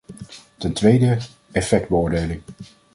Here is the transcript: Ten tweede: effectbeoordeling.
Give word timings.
Ten 0.57 0.73
tweede: 0.73 1.17
effectbeoordeling. 1.51 2.41